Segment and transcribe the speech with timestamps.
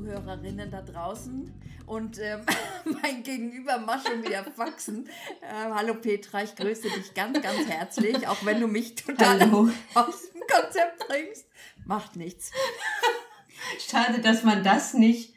[0.00, 1.50] Zuhörerinnen da draußen
[1.86, 2.40] und ähm,
[3.02, 5.08] mein Gegenüber macht schon wieder Faxen.
[5.42, 9.70] Ähm, hallo Petra, ich grüße dich ganz, ganz herzlich, auch wenn du mich total Hallo.
[9.94, 11.46] aus dem Konzept bringst.
[11.86, 12.50] Macht nichts.
[13.88, 15.32] Schade, dass man das nicht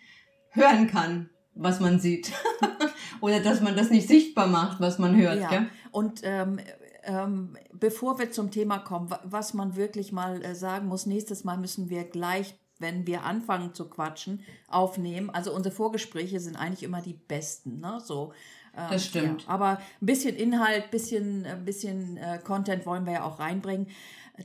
[0.49, 2.33] hören kann, was man sieht.
[3.21, 5.39] Oder dass man das nicht sichtbar macht, was man hört.
[5.39, 5.69] Ja, Gell?
[5.91, 6.59] und ähm,
[7.03, 11.45] ähm, bevor wir zum Thema kommen, wa- was man wirklich mal äh, sagen muss, nächstes
[11.45, 15.29] Mal müssen wir gleich, wenn wir anfangen zu quatschen, aufnehmen.
[15.29, 17.99] Also unsere Vorgespräche sind eigentlich immer die besten, ne?
[18.03, 18.33] So.
[18.75, 19.43] ähm, Das stimmt.
[19.43, 19.49] Ja.
[19.49, 23.87] Aber ein bisschen Inhalt, bisschen, ein bisschen äh, Content wollen wir ja auch reinbringen.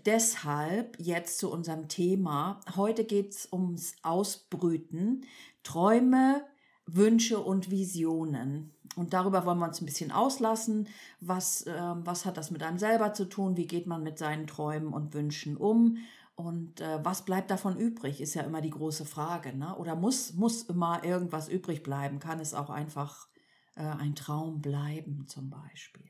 [0.07, 2.61] Deshalb jetzt zu unserem Thema.
[2.75, 5.25] Heute geht es ums Ausbrüten.
[5.63, 6.43] Träume,
[6.87, 8.73] Wünsche und Visionen.
[8.97, 10.89] Und darüber wollen wir uns ein bisschen auslassen.
[11.21, 13.57] Was, ähm, was hat das mit einem selber zu tun?
[13.57, 15.99] Wie geht man mit seinen Träumen und Wünschen um?
[16.37, 19.57] Und äh, was bleibt davon übrig, ist ja immer die große Frage.
[19.57, 19.77] Ne?
[19.77, 22.19] Oder muss, muss immer irgendwas übrig bleiben?
[22.19, 23.29] Kann es auch einfach
[23.77, 26.03] äh, ein Traum bleiben, zum Beispiel?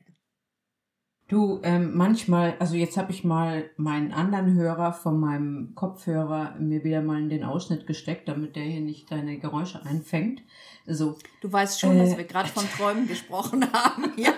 [1.27, 6.83] Du, ähm, manchmal, also jetzt habe ich mal meinen anderen Hörer von meinem Kopfhörer mir
[6.83, 10.43] wieder mal in den Ausschnitt gesteckt, damit der hier nicht deine Geräusche einfängt.
[10.85, 14.33] So, Du weißt schon, dass Äh, wir gerade von Träumen gesprochen haben, ja.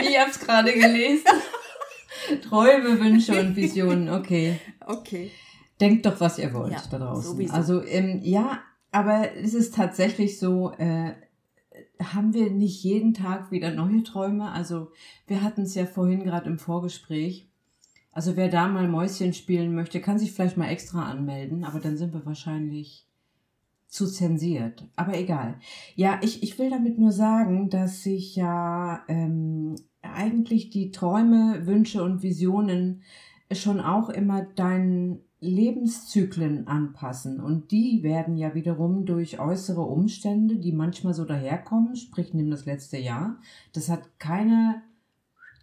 [0.00, 1.24] ich habe es gerade gelesen.
[2.42, 4.58] Träume, Wünsche und Visionen, okay.
[4.86, 5.30] Okay.
[5.80, 7.32] Denkt doch, was ihr wollt Ja, da draußen.
[7.32, 7.52] sowieso.
[7.54, 11.12] Also ähm, ja, aber es ist tatsächlich so, äh,
[12.02, 14.50] haben wir nicht jeden Tag wieder neue Träume?
[14.50, 14.90] Also
[15.26, 17.48] wir hatten es ja vorhin gerade im Vorgespräch.
[18.12, 21.96] Also wer da mal Mäuschen spielen möchte, kann sich vielleicht mal extra anmelden, aber dann
[21.96, 23.06] sind wir wahrscheinlich
[23.86, 24.86] zu zensiert.
[24.96, 25.60] Aber egal.
[25.94, 29.76] Ja, ich, ich will damit nur sagen, dass sich ja ähm,
[30.14, 33.02] eigentlich die Träume, Wünsche und Visionen
[33.52, 37.40] schon auch immer deinen Lebenszyklen anpassen.
[37.40, 42.66] Und die werden ja wiederum durch äußere Umstände, die manchmal so daherkommen, sprich nimm das
[42.66, 43.38] letzte Jahr,
[43.72, 44.82] das hat keiner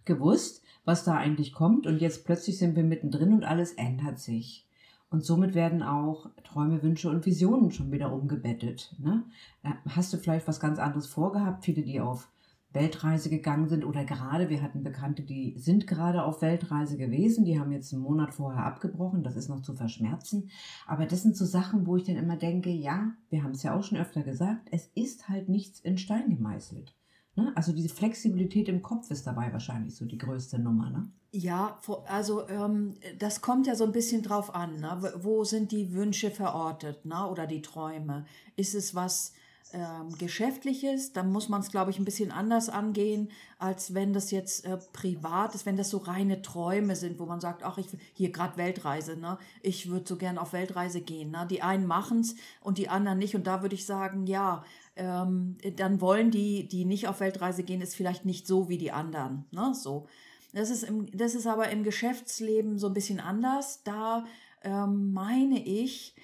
[0.04, 1.86] gewusst, was da eigentlich kommt.
[1.86, 4.66] Und jetzt plötzlich sind wir mittendrin und alles ändert sich.
[5.10, 8.94] Und somit werden auch Träume, Wünsche und Visionen schon wieder umgebettet.
[8.98, 9.24] Ne?
[9.62, 11.64] Äh, Hast du vielleicht was ganz anderes vorgehabt?
[11.64, 12.28] Viele, die auf
[12.76, 17.58] Weltreise gegangen sind oder gerade, wir hatten Bekannte, die sind gerade auf Weltreise gewesen, die
[17.58, 20.50] haben jetzt einen Monat vorher abgebrochen, das ist noch zu verschmerzen.
[20.86, 23.74] Aber das sind so Sachen, wo ich dann immer denke, ja, wir haben es ja
[23.76, 26.94] auch schon öfter gesagt, es ist halt nichts in Stein gemeißelt.
[27.34, 27.52] Ne?
[27.56, 30.88] Also diese Flexibilität im Kopf ist dabei wahrscheinlich so die größte Nummer.
[30.90, 31.10] Ne?
[31.32, 31.78] Ja,
[32.08, 34.76] also ähm, das kommt ja so ein bisschen drauf an.
[34.76, 34.96] Ne?
[35.00, 37.26] Wo- Wo sind die Wünsche verortet ne?
[37.28, 38.24] oder die Träume?
[38.56, 39.34] Ist es was
[39.72, 41.12] ähm, Geschäftliches?
[41.12, 44.78] Dann muss man es, glaube ich, ein bisschen anders angehen, als wenn das jetzt äh,
[44.92, 48.56] privat ist, wenn das so reine Träume sind, wo man sagt, ach, ich hier gerade
[48.56, 49.38] Weltreise, ne?
[49.62, 51.30] ich würde so gern auf Weltreise gehen.
[51.30, 51.46] Ne?
[51.50, 53.34] Die einen machen es und die anderen nicht.
[53.34, 54.64] Und da würde ich sagen, ja,
[54.96, 58.92] ähm, dann wollen die, die nicht auf Weltreise gehen, ist vielleicht nicht so wie die
[58.92, 59.44] anderen.
[59.50, 59.74] Ne?
[59.74, 60.06] So.
[60.52, 63.82] Das ist, im, das ist aber im Geschäftsleben so ein bisschen anders.
[63.84, 64.24] Da
[64.62, 66.14] ähm, meine ich,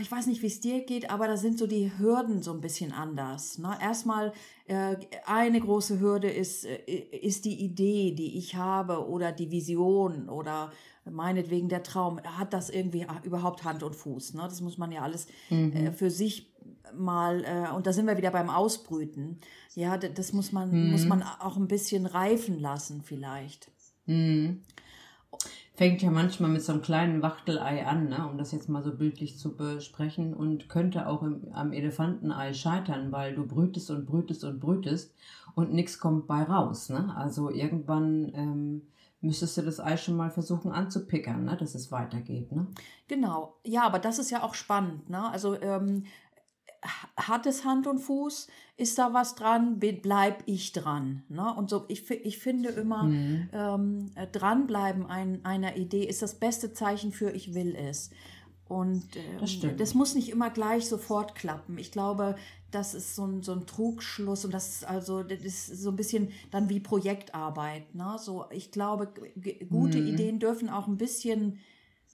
[0.00, 2.60] ich weiß nicht, wie es dir geht, aber da sind so die Hürden so ein
[2.60, 3.58] bisschen anders.
[3.58, 3.76] Ne?
[3.80, 4.32] Erstmal,
[4.66, 10.28] äh, eine große Hürde ist, äh, ist die Idee, die ich habe oder die Vision
[10.28, 10.72] oder
[11.04, 12.20] meinetwegen der Traum.
[12.22, 14.34] Hat das irgendwie ah, überhaupt Hand und Fuß?
[14.34, 14.42] Ne?
[14.42, 16.52] Das muss man ja alles äh, für sich
[16.94, 19.38] mal, äh, und da sind wir wieder beim Ausbrüten.
[19.74, 23.70] Ja, das muss man, muss man auch ein bisschen reifen lassen vielleicht.
[24.06, 24.62] Mhm.
[25.74, 28.28] Fängt ja manchmal mit so einem kleinen Wachtelei an, ne?
[28.28, 33.10] um das jetzt mal so bildlich zu besprechen und könnte auch im, am Elefantenei scheitern,
[33.10, 35.14] weil du brütest und brütest und brütest
[35.54, 36.90] und nichts kommt bei raus.
[36.90, 37.14] Ne?
[37.16, 38.82] Also irgendwann ähm,
[39.22, 41.56] müsstest du das Ei schon mal versuchen anzupickern, ne?
[41.56, 42.52] dass es weitergeht.
[42.52, 42.66] Ne?
[43.08, 45.08] Genau, ja, aber das ist ja auch spannend.
[45.08, 45.30] Ne?
[45.30, 46.04] Also ähm,
[47.16, 48.48] hat es Hand und Fuß?
[48.76, 49.78] Ist da was dran?
[49.78, 51.22] Bleib ich dran?
[51.28, 51.54] Ne?
[51.54, 53.48] Und so, ich, ich finde immer, Mhm.
[53.52, 58.10] ähm, äh, dranbleiben ein, einer Idee ist das beste Zeichen für ich will es.
[58.68, 61.78] Und ähm, Das das muss nicht immer gleich sofort klappen.
[61.78, 62.36] Ich glaube,
[62.70, 65.96] das ist so ein, so ein Trugschluss und das ist also das ist so ein
[65.96, 67.94] bisschen dann wie Projektarbeit.
[67.94, 68.16] Ne?
[68.18, 69.12] So, ich glaube,
[69.68, 70.06] gute Mhm.
[70.06, 71.58] Ideen dürfen auch ein bisschen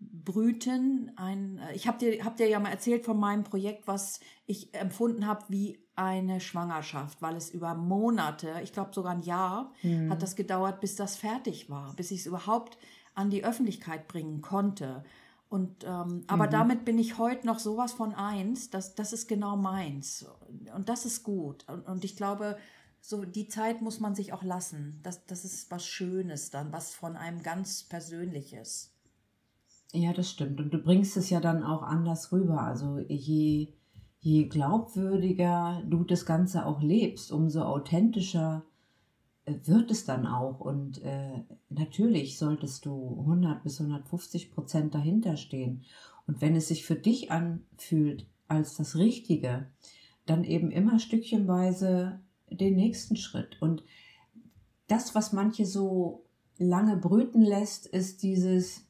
[0.01, 1.13] Brüten.
[1.17, 4.75] Ein, äh, ich habe dir, hab dir ja mal erzählt von meinem Projekt, was ich
[4.75, 10.11] empfunden habe wie eine Schwangerschaft, weil es über Monate, ich glaube sogar ein Jahr, mhm.
[10.11, 12.79] hat das gedauert, bis das fertig war, bis ich es überhaupt
[13.15, 15.05] an die Öffentlichkeit bringen konnte.
[15.49, 16.51] Und ähm, aber mhm.
[16.51, 20.27] damit bin ich heute noch sowas von eins, das, das ist genau meins.
[20.75, 21.67] Und das ist gut.
[21.69, 22.59] Und, und ich glaube,
[23.01, 25.01] so die Zeit muss man sich auch lassen.
[25.03, 28.93] Das, das ist was Schönes dann, was von einem ganz Persönliches.
[29.93, 30.61] Ja, das stimmt.
[30.61, 32.63] Und du bringst es ja dann auch anders rüber.
[32.63, 33.69] Also je,
[34.21, 38.65] je glaubwürdiger du das Ganze auch lebst, umso authentischer
[39.47, 40.61] äh, wird es dann auch.
[40.61, 45.85] Und äh, natürlich solltest du 100 bis 150 Prozent dahinter stehen.
[46.27, 49.67] Und wenn es sich für dich anfühlt als das Richtige,
[50.27, 52.21] dann eben immer stückchenweise
[52.51, 53.61] den nächsten Schritt.
[53.63, 53.83] Und
[54.87, 56.25] das, was manche so
[56.59, 58.88] lange brüten lässt, ist dieses,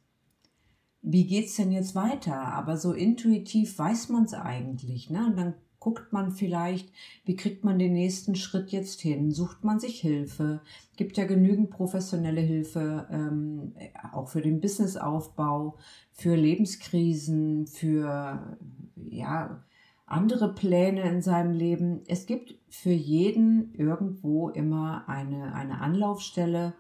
[1.11, 2.37] wie geht's denn jetzt weiter?
[2.37, 5.09] Aber so intuitiv weiß man es eigentlich.
[5.09, 5.25] Ne?
[5.27, 6.93] Und dann guckt man vielleicht,
[7.25, 9.31] wie kriegt man den nächsten Schritt jetzt hin?
[9.31, 10.61] Sucht man sich Hilfe?
[10.97, 13.73] Gibt ja genügend professionelle Hilfe, ähm,
[14.13, 15.77] auch für den Businessaufbau,
[16.13, 18.59] für Lebenskrisen, für
[18.97, 19.65] ja,
[20.05, 22.03] andere Pläne in seinem Leben.
[22.07, 26.75] Es gibt für jeden irgendwo immer eine, eine Anlaufstelle,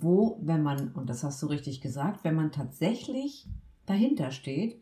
[0.00, 3.46] wo, wenn man, und das hast du richtig gesagt, wenn man tatsächlich
[3.86, 4.80] dahinter steht,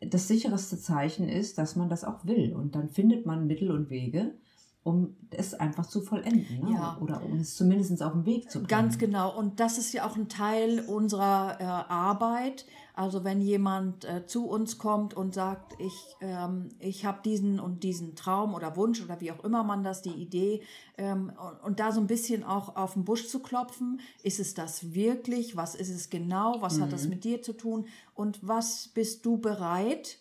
[0.00, 2.54] das sicherste Zeichen ist, dass man das auch will.
[2.54, 4.34] Und dann findet man Mittel und Wege,
[4.82, 6.74] um es einfach zu vollenden ne?
[6.74, 6.98] ja.
[7.00, 8.68] oder um es zumindest auf den Weg zu bringen.
[8.68, 9.36] Ganz genau.
[9.36, 12.64] Und das ist ja auch ein Teil unserer äh, Arbeit.
[12.94, 17.84] Also wenn jemand äh, zu uns kommt und sagt, ich, ähm, ich habe diesen und
[17.84, 20.62] diesen Traum oder Wunsch oder wie auch immer man das, die Idee,
[20.96, 24.54] ähm, und, und, da so ein bisschen auch auf den Busch zu klopfen, ist es
[24.54, 25.56] das wirklich?
[25.56, 26.56] Was ist es genau?
[26.60, 26.82] Was mhm.
[26.82, 27.10] hat das mhm.
[27.10, 27.86] mit dir zu tun?
[28.14, 30.18] Und was bist du bereit?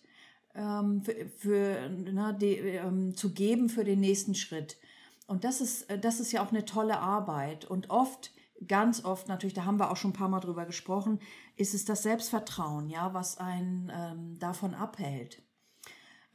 [0.57, 4.77] Ähm, für, für ne, die, ähm, zu geben für den nächsten Schritt.
[5.27, 7.65] Und das ist, äh, das ist ja auch eine tolle Arbeit.
[7.65, 8.31] Und oft,
[8.67, 11.19] ganz oft natürlich, da haben wir auch schon ein paar Mal drüber gesprochen,
[11.55, 15.43] ist es das Selbstvertrauen, ja, was einen ähm, davon abhält.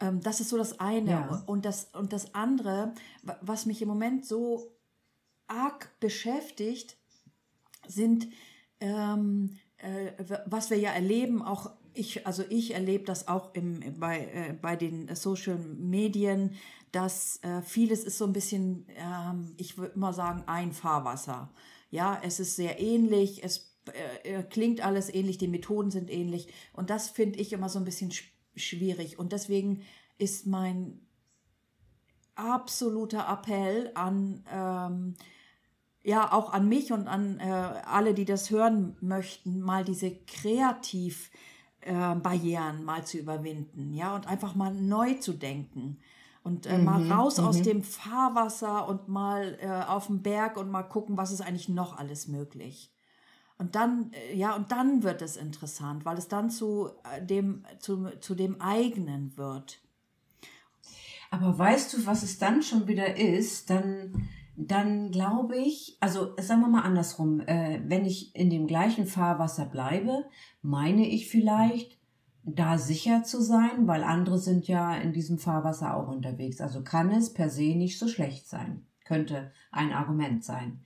[0.01, 1.11] Ähm, das ist so das eine.
[1.11, 1.43] Ja.
[1.47, 2.95] Und, das, und das andere,
[3.41, 4.77] was mich im Moment so
[5.49, 6.97] arg beschäftigt,
[7.89, 8.29] sind,
[8.79, 10.13] ähm, äh,
[10.47, 14.77] was wir ja erleben, auch ich, also ich erlebe das auch im, bei, äh, bei
[14.77, 16.55] den Social Medien,
[16.91, 21.51] dass äh, vieles ist so ein bisschen, ähm, ich würde immer sagen, ein Fahrwasser.
[21.91, 23.75] Ja, es ist sehr ähnlich, es
[24.25, 27.79] äh, äh klingt alles ähnlich, die Methoden sind ähnlich und das finde ich immer so
[27.79, 29.83] ein bisschen sch schwierig und deswegen
[30.19, 31.01] ist mein
[32.35, 35.15] absoluter Appell an ähm,
[36.03, 41.31] ja auch an mich und an äh, alle, die das hören möchten, mal diese kreativ
[41.83, 45.99] äh, Barrieren mal zu überwinden, ja, und einfach mal neu zu denken
[46.45, 47.63] und äh, mhm, mal raus aus mhm.
[47.63, 51.97] dem Fahrwasser und mal äh, auf den Berg und mal gucken, was ist eigentlich noch
[51.97, 52.93] alles möglich.
[53.59, 57.65] Und dann, äh, ja, und dann wird es interessant, weil es dann zu äh, dem,
[57.79, 59.81] zu, zu dem eigenen wird.
[61.31, 63.71] Aber weißt du, was es dann schon wieder ist?
[63.71, 69.07] Dann dann glaube ich, also sagen wir mal andersrum, äh, wenn ich in dem gleichen
[69.07, 70.25] Fahrwasser bleibe,
[70.61, 71.99] meine ich vielleicht,
[72.45, 76.61] da sicher zu sein, weil andere sind ja in diesem Fahrwasser auch unterwegs.
[76.61, 78.85] Also kann es per se nicht so schlecht sein.
[79.05, 80.81] Könnte ein Argument sein.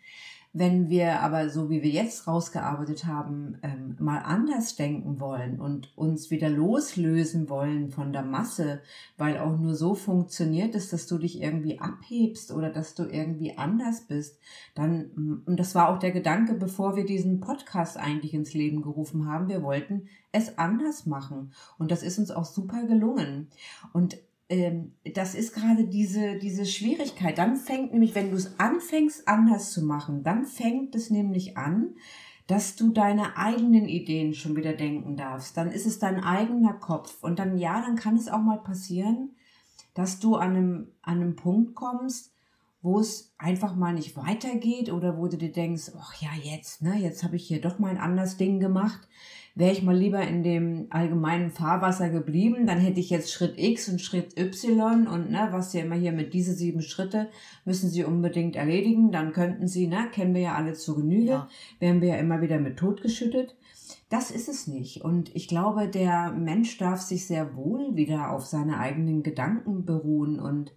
[0.58, 5.94] Wenn wir aber, so wie wir jetzt rausgearbeitet haben, ähm, mal anders denken wollen und
[5.98, 8.80] uns wieder loslösen wollen von der Masse,
[9.18, 13.58] weil auch nur so funktioniert es, dass du dich irgendwie abhebst oder dass du irgendwie
[13.58, 14.38] anders bist,
[14.74, 19.26] dann, und das war auch der Gedanke, bevor wir diesen Podcast eigentlich ins Leben gerufen
[19.26, 21.52] haben, wir wollten es anders machen.
[21.76, 23.48] Und das ist uns auch super gelungen.
[23.92, 24.16] Und
[24.48, 27.36] das ist gerade diese, diese Schwierigkeit.
[27.36, 31.96] Dann fängt nämlich, wenn du es anfängst anders zu machen, dann fängt es nämlich an,
[32.46, 35.56] dass du deine eigenen Ideen schon wieder denken darfst.
[35.56, 37.22] Dann ist es dein eigener Kopf.
[37.22, 39.34] Und dann, ja, dann kann es auch mal passieren,
[39.94, 42.35] dass du an einem, an einem Punkt kommst,
[42.86, 46.96] wo es einfach mal nicht weitergeht oder wo du dir denkst, ach ja, jetzt, ne,
[46.98, 49.06] jetzt habe ich hier doch mal ein anderes Ding gemacht
[49.56, 53.88] wäre ich mal lieber in dem allgemeinen Fahrwasser geblieben, dann hätte ich jetzt Schritt X
[53.88, 57.30] und Schritt Y und ne, was ja immer hier mit diese sieben Schritte
[57.64, 61.48] müssen Sie unbedingt erledigen, dann könnten Sie, ne, kennen wir ja alle zu Genüge, ja.
[61.80, 63.56] wären wir ja immer wieder mit totgeschüttet.
[64.10, 65.02] Das ist es nicht.
[65.02, 70.38] Und ich glaube, der Mensch darf sich sehr wohl wieder auf seine eigenen Gedanken beruhen
[70.38, 70.72] und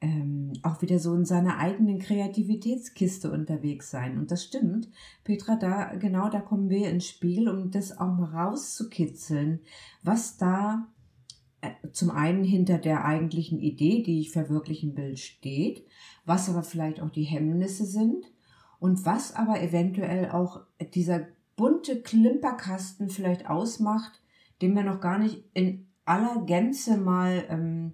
[0.00, 4.18] ähm, auch wieder so in seiner eigenen Kreativitätskiste unterwegs sein.
[4.18, 4.88] Und das stimmt,
[5.24, 9.60] Petra, da genau da kommen wir ins Spiel, um das auch mal rauszukitzeln,
[10.02, 10.86] was da
[11.60, 15.84] äh, zum einen hinter der eigentlichen Idee, die ich verwirklichen will, steht,
[16.24, 18.24] was aber vielleicht auch die Hemmnisse sind
[18.78, 20.60] und was aber eventuell auch
[20.94, 21.26] dieser
[21.56, 24.22] bunte Klimperkasten vielleicht ausmacht,
[24.62, 27.92] den wir noch gar nicht in aller Gänze mal ähm,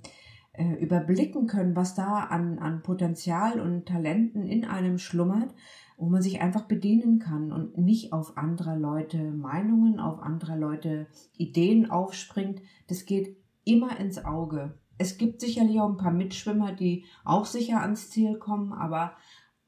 [0.55, 5.55] äh, überblicken können, was da an, an Potenzial und Talenten in einem schlummert,
[5.97, 11.07] wo man sich einfach bedienen kann und nicht auf anderer Leute Meinungen, auf anderer Leute
[11.37, 12.61] Ideen aufspringt.
[12.89, 14.79] Das geht immer ins Auge.
[14.99, 19.17] Es gibt sicherlich auch ein paar Mitschwimmer, die auch sicher ans Ziel kommen, aber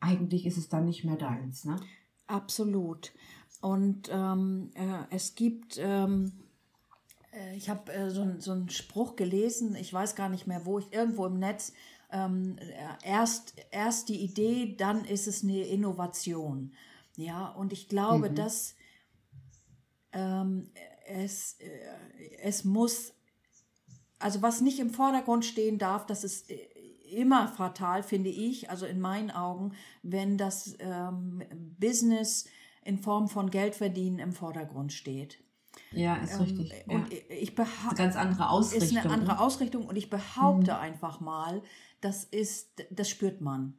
[0.00, 1.64] eigentlich ist es dann nicht mehr deins.
[1.64, 1.76] Ne?
[2.26, 3.12] Absolut.
[3.60, 6.45] Und ähm, äh, es gibt, ähm, äh,
[7.54, 10.92] ich habe äh, so, so einen Spruch gelesen, ich weiß gar nicht mehr wo, ich
[10.92, 11.72] irgendwo im Netz,
[12.10, 16.72] ähm, äh, erst, erst die Idee, dann ist es eine Innovation.
[17.16, 18.34] Ja, und ich glaube, mhm.
[18.34, 18.74] dass
[20.12, 20.70] ähm,
[21.06, 23.12] es, äh, es muss
[24.18, 26.56] also was nicht im Vordergrund stehen darf, das ist äh,
[27.10, 31.42] immer fatal, finde ich, also in meinen Augen, wenn das ähm,
[31.78, 32.46] Business
[32.84, 35.38] in Form von Geldverdienen im Vordergrund steht.
[35.92, 36.72] Ja, ist ähm, richtig.
[36.86, 37.18] Und ja.
[37.28, 38.98] ich behaupte, ganz andere Ausrichtung.
[38.98, 39.40] Ist eine andere ne?
[39.40, 40.78] Ausrichtung und ich behaupte mhm.
[40.78, 41.62] einfach mal,
[42.00, 43.74] das ist, das spürt man.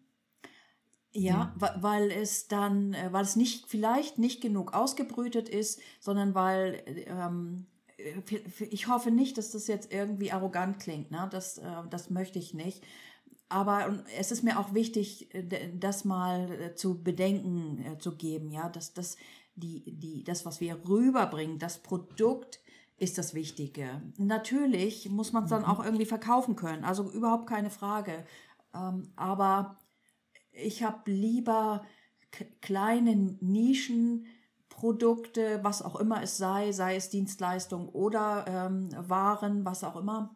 [1.11, 6.35] Ja, ja, weil es dann, äh, weil es nicht, vielleicht nicht genug ausgebrütet ist, sondern
[6.35, 7.65] weil ähm,
[8.69, 11.27] ich hoffe nicht, dass das jetzt irgendwie arrogant klingt, ne?
[11.31, 12.83] das, äh, das möchte ich nicht.
[13.49, 18.69] Aber es ist mir auch wichtig, äh, das mal äh, zu bedenken zu geben, ja,
[18.69, 19.17] dass das,
[19.57, 22.61] die, die, das, was wir rüberbringen, das Produkt
[22.97, 24.01] ist das Wichtige.
[24.17, 25.67] Natürlich muss man es dann mhm.
[25.67, 28.25] auch irgendwie verkaufen können, also überhaupt keine Frage.
[28.73, 29.77] Ähm, aber
[30.51, 31.85] ich habe lieber
[32.61, 34.27] kleine Nischen,
[34.69, 40.35] Produkte, was auch immer es sei, sei es Dienstleistung oder ähm, Waren, was auch immer,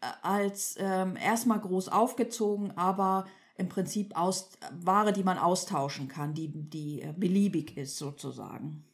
[0.00, 3.26] äh, als ähm, erstmal groß aufgezogen, aber
[3.60, 4.50] im Prinzip aus,
[4.82, 8.84] Ware, die man austauschen kann, die, die äh, beliebig ist sozusagen.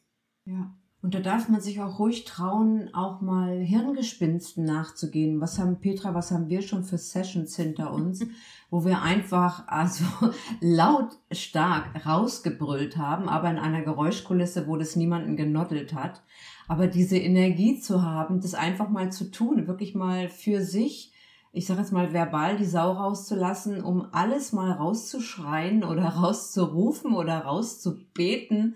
[0.45, 0.75] Ja.
[1.01, 5.39] Und da darf man sich auch ruhig trauen, auch mal Hirngespinsten nachzugehen.
[5.39, 8.25] Was haben Petra, was haben wir schon für Sessions hinter uns,
[8.69, 10.03] wo wir einfach also
[10.59, 16.23] lautstark rausgebrüllt haben, aber in einer Geräuschkulisse, wo das niemanden genoddelt hat.
[16.67, 21.13] Aber diese Energie zu haben, das einfach mal zu tun, wirklich mal für sich,
[21.51, 27.39] ich sage jetzt mal verbal die Sau rauszulassen, um alles mal rauszuschreien oder rauszurufen oder
[27.39, 28.75] rauszubeten,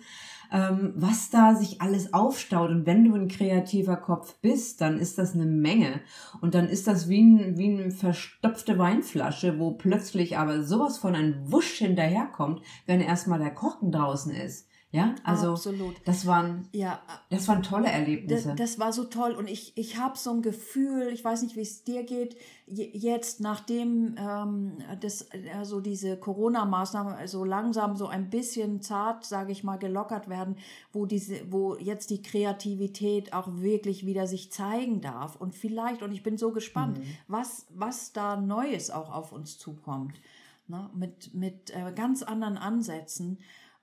[0.51, 2.69] ähm, was da sich alles aufstaut.
[2.69, 6.01] Und wenn du ein kreativer Kopf bist, dann ist das eine Menge.
[6.41, 11.15] Und dann ist das wie, ein, wie eine verstopfte Weinflasche, wo plötzlich aber sowas von
[11.15, 14.67] ein Wusch hinterherkommt, wenn erstmal der Korken draußen ist.
[14.93, 15.95] Ja, also Absolut.
[16.03, 18.49] das waren ja, das waren tolle Erlebnisse.
[18.49, 21.55] Das, das war so toll und ich, ich habe so ein Gefühl, ich weiß nicht,
[21.55, 22.35] wie es dir geht,
[22.67, 29.63] jetzt nachdem ähm, das also diese Corona-Maßnahmen so langsam so ein bisschen zart, sage ich
[29.63, 30.57] mal, gelockert werden,
[30.91, 36.11] wo diese, wo jetzt die Kreativität auch wirklich wieder sich zeigen darf und vielleicht und
[36.11, 37.03] ich bin so gespannt, mhm.
[37.29, 40.19] was was da Neues auch auf uns zukommt,
[40.67, 40.89] ne?
[40.93, 43.37] mit mit äh, ganz anderen Ansätzen.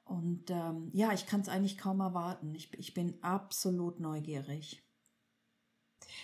[0.08, 2.54] Und ähm, ja, ich kann es eigentlich kaum erwarten.
[2.54, 4.82] Ich, ich bin absolut neugierig.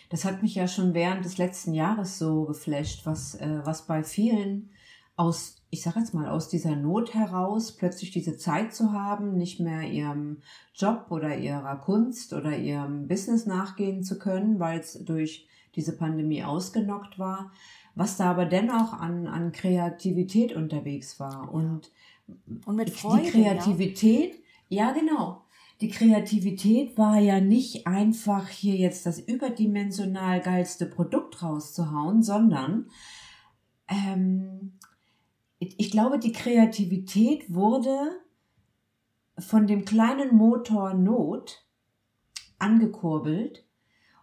[0.08, 4.02] Das hat mich ja schon während des letzten Jahres so geflasht, was, äh, was bei
[4.02, 4.70] vielen
[5.16, 9.60] aus, ich sage jetzt mal, aus dieser Not heraus plötzlich diese Zeit zu haben, nicht
[9.60, 10.38] mehr ihrem
[10.74, 16.42] Job oder ihrer Kunst oder ihrem Business nachgehen zu können, weil es durch diese Pandemie
[16.42, 17.52] ausgenockt war,
[17.94, 21.52] was da aber dennoch an, an Kreativität unterwegs war.
[21.52, 21.92] Und
[22.64, 23.22] und mit Freude.
[23.24, 24.34] Die Kreativität,
[24.68, 25.44] ja, ja genau.
[25.80, 32.88] Die Kreativität war ja nicht einfach hier jetzt das überdimensional geilste Produkt rauszuhauen, sondern
[33.88, 34.78] ähm,
[35.58, 38.20] ich glaube, die Kreativität wurde
[39.38, 41.66] von dem kleinen Motor Not
[42.58, 43.66] angekurbelt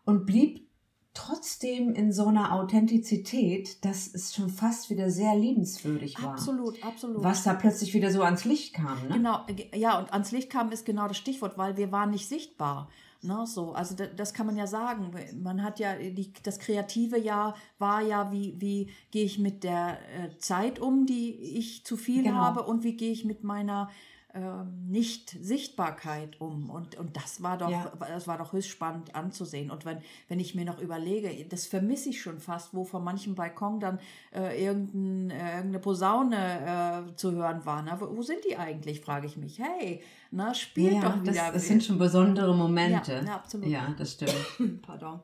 [0.05, 0.67] und blieb
[1.13, 6.31] trotzdem in so einer Authentizität, dass es schon fast wieder sehr liebenswürdig war.
[6.31, 7.23] Absolut, absolut.
[7.23, 9.07] Was da plötzlich wieder so ans Licht kam.
[9.07, 9.15] Ne?
[9.15, 12.89] Genau, ja, und ans Licht kam ist genau das Stichwort, weil wir waren nicht sichtbar.
[13.23, 15.11] Ne, so, also das, das kann man ja sagen.
[15.43, 19.99] Man hat ja, die, das kreative Jahr war ja, wie, wie gehe ich mit der
[19.99, 22.37] äh, Zeit um, die ich zu viel genau.
[22.37, 23.91] habe und wie gehe ich mit meiner
[24.33, 26.69] ähm, Nicht-Sichtbarkeit um.
[26.69, 27.91] Und, und das war doch, Ja.
[27.99, 29.71] das war doch höchst spannend anzusehen.
[29.71, 29.97] Und wenn,
[30.27, 33.99] wenn ich mir noch überlege, das vermisse ich schon fast, wo von manchem Balkon dann
[34.33, 37.81] äh, irgendein, äh, irgendeine Posaune äh, zu hören war.
[37.81, 39.59] Na, wo, wo sind die eigentlich, frage ich mich.
[39.59, 41.51] Hey, na, spielt Ja, doch das, wieder.
[41.51, 43.13] das sind schon besondere Momente.
[43.13, 43.67] Ja, ja, absolut.
[43.67, 44.81] Ja, das stimmt.
[44.81, 45.19] Pardon.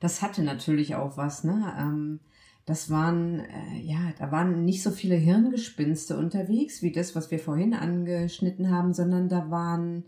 [0.00, 1.74] Das hatte natürlich auch was, ne?
[1.78, 2.20] Ähm,
[2.66, 7.38] das waren, äh, ja, da waren nicht so viele Hirngespinste unterwegs, wie das, was wir
[7.38, 10.04] vorhin angeschnitten haben, sondern da waren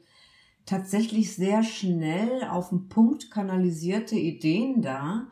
[0.65, 5.29] tatsächlich sehr schnell auf den Punkt kanalisierte Ideen da,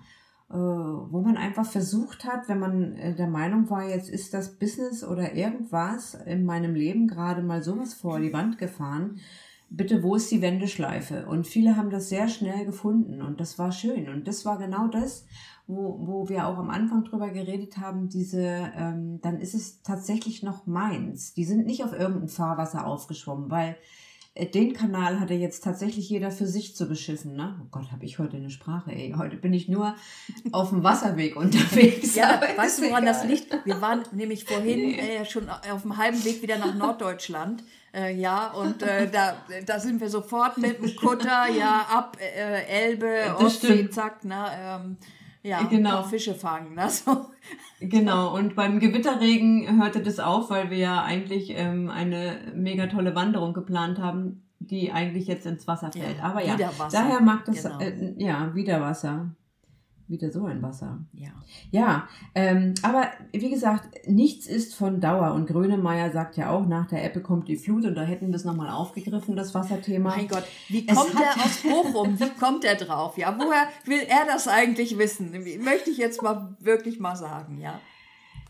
[0.51, 4.59] äh, wo man einfach versucht hat, wenn man äh, der Meinung war, jetzt ist das
[4.59, 9.19] Business oder irgendwas in meinem Leben gerade mal sowas vor die Wand gefahren,
[9.71, 11.27] bitte, wo ist die Wendeschleife?
[11.27, 14.09] Und viele haben das sehr schnell gefunden und das war schön.
[14.09, 15.27] Und das war genau das,
[15.67, 18.43] wo, wo wir auch am Anfang drüber geredet haben, diese,
[18.77, 21.33] ähm, dann ist es tatsächlich noch meins.
[21.35, 23.77] Die sind nicht auf irgendein Fahrwasser aufgeschwommen, weil
[24.35, 27.35] äh, den Kanal hatte jetzt tatsächlich jeder für sich zu beschiffen.
[27.35, 27.59] Ne?
[27.63, 29.15] Oh Gott, habe ich heute eine Sprache, ey.
[29.17, 29.95] Heute bin ich nur
[30.53, 32.15] auf dem Wasserweg unterwegs.
[32.15, 33.65] Ja, weißt du, woran das liegt?
[33.65, 37.65] Wir waren nämlich vorhin äh, schon auf dem halben Weg wieder nach Norddeutschland.
[37.95, 42.65] Äh, ja, und äh, da, da sind wir sofort mit dem Kutter, ja, ab äh,
[42.67, 44.97] Elbe, Ostsee, zack, ne, ähm,
[45.45, 45.99] ja, Genau.
[46.03, 46.75] und Fische fangen.
[46.75, 47.27] Ne, so.
[47.81, 53.15] Genau, und beim Gewitterregen hörte das auf, weil wir ja eigentlich ähm, eine mega tolle
[53.15, 56.19] Wanderung geplant haben, die eigentlich jetzt ins Wasser fällt.
[56.19, 56.57] Ja, Aber ja,
[56.91, 57.79] daher mag das, Genau.
[57.81, 59.31] äh, ja, wieder Wasser.
[60.07, 60.99] Wieder so ein Wasser.
[61.15, 61.31] Ja.
[61.71, 65.33] Ja, ähm, aber wie gesagt, nichts ist von Dauer.
[65.33, 67.87] Und Grönemeyer sagt ja auch, nach der Ebbe kommt die Flut.
[67.87, 70.15] Und da hätten wir es nochmal aufgegriffen, das Wasserthema.
[70.17, 72.21] Mein Gott, wie kommt er aus Bochum?
[72.21, 73.17] Wie kommt er drauf?
[73.17, 75.33] Ja, woher will er das eigentlich wissen?
[75.63, 77.81] Möchte ich jetzt mal wirklich mal sagen, ja.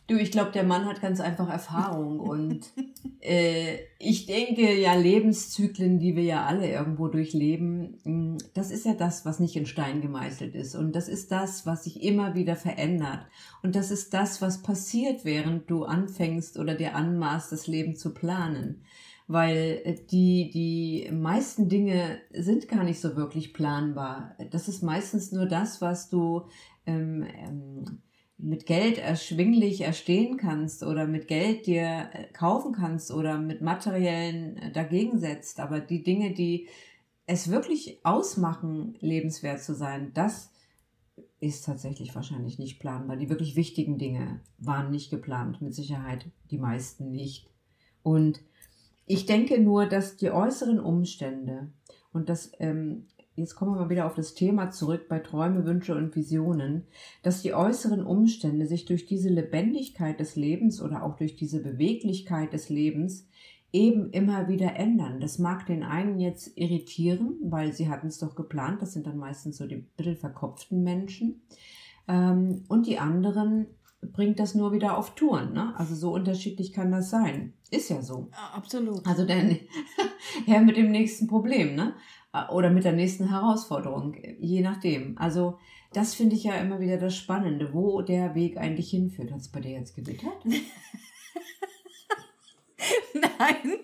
[0.07, 2.71] Du, ich glaube, der Mann hat ganz einfach Erfahrung und
[3.21, 8.93] äh, ich denke ja, Lebenszyklen, die wir ja alle irgendwo durchleben, mh, das ist ja
[8.93, 12.55] das, was nicht in Stein gemeißelt ist und das ist das, was sich immer wieder
[12.55, 13.27] verändert
[13.63, 18.13] und das ist das, was passiert, während du anfängst oder dir anmaßt, das Leben zu
[18.13, 18.83] planen.
[19.27, 24.37] Weil äh, die, die meisten Dinge sind gar nicht so wirklich planbar.
[24.51, 26.43] Das ist meistens nur das, was du
[26.85, 28.03] ähm, ähm,
[28.37, 34.57] mit Geld erschwinglich erstehen kannst oder mit Geld dir äh, kaufen kannst oder mit materiellen
[34.57, 35.61] äh, dagegen setzt.
[35.61, 36.69] Aber die Dinge, die
[37.27, 40.51] es wirklich ausmachen, lebenswert zu sein, das
[41.41, 43.17] ist tatsächlich wahrscheinlich nicht planbar.
[43.17, 47.49] Die wirklich wichtigen Dinge waren nicht geplant, mit Sicherheit die meisten nicht.
[48.03, 48.41] Und
[49.07, 51.71] ich denke nur, dass die äußeren Umstände
[52.13, 53.07] und das, ähm,
[53.37, 56.85] jetzt kommen wir mal wieder auf das Thema zurück bei Träume, Wünsche und Visionen,
[57.23, 62.53] dass die äußeren Umstände sich durch diese Lebendigkeit des Lebens oder auch durch diese Beweglichkeit
[62.53, 63.29] des Lebens
[63.73, 65.21] eben immer wieder ändern.
[65.21, 69.19] Das mag den einen jetzt irritieren, weil sie hatten es doch geplant, das sind dann
[69.19, 71.43] meistens so die bisschen verkopften Menschen.
[72.07, 73.67] Ähm, und die anderen
[74.13, 75.53] bringt das nur wieder auf Touren.
[75.53, 75.75] Ne?
[75.77, 77.55] Also so unterschiedlich kann das sein.
[77.71, 78.29] Ist ja so.
[78.31, 79.05] Ja, Absolut.
[79.07, 79.43] Also der
[80.47, 81.95] Herr mit dem nächsten Problem, ne?
[82.51, 85.17] Oder mit der nächsten Herausforderung, je nachdem.
[85.19, 85.59] Also
[85.93, 89.31] das finde ich ja immer wieder das Spannende, wo der Weg eigentlich hinführt.
[89.31, 90.45] Hat es bei dir jetzt gewittert?
[93.15, 93.79] Nein.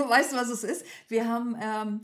[0.08, 0.84] weißt du, was es ist?
[1.08, 2.00] Wir haben, ähm,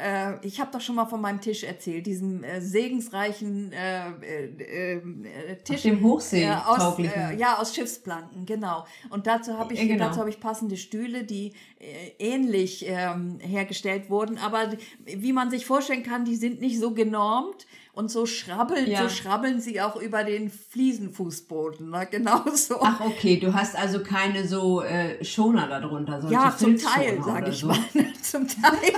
[0.00, 4.94] äh, ich habe doch schon mal von meinem Tisch erzählt, diesem äh, segensreichen äh, äh,
[4.94, 5.76] äh, Tisch.
[5.76, 6.98] Auf dem Hochsee aus,
[7.36, 8.86] ja, aus Schiffsplanken, genau.
[9.10, 10.06] Und dazu habe ich, genau.
[10.06, 14.70] dazu habe ich passende Stühle, die äh, ähnlich ähm, hergestellt wurden, aber
[15.04, 17.66] wie man sich vorstellen kann, die sind nicht so genormt.
[17.92, 19.02] Und so schrabbeln, Ja.
[19.02, 21.90] so schrabbeln sie auch über den Fliesenfußboden.
[21.90, 22.06] Ne?
[22.10, 22.76] Genau so.
[22.80, 26.20] Ach okay, du hast also keine so äh, Schoner darunter.
[26.20, 27.66] solche Ja, zum Teil, sag oder ich so.
[27.66, 27.78] mal.
[28.22, 28.78] Zum Teil.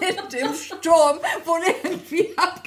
[0.00, 2.62] Die sind im Sturm wohl irgendwie ab.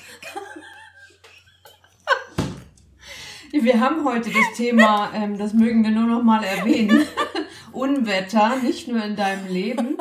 [3.52, 7.06] Wir haben heute das Thema, ähm, das mögen wir nur noch mal erwähnen,
[7.72, 9.98] Unwetter, nicht nur in deinem Leben,